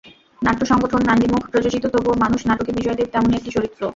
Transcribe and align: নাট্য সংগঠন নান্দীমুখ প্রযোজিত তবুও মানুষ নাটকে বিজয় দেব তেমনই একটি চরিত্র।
নাট্য 0.41 0.63
সংগঠন 0.65 1.01
নান্দীমুখ 1.05 1.43
প্রযোজিত 1.51 1.85
তবুও 1.85 2.21
মানুষ 2.23 2.41
নাটকে 2.45 2.71
বিজয় 2.71 2.97
দেব 2.97 3.07
তেমনই 3.13 3.37
একটি 3.37 3.51
চরিত্র। 3.51 3.81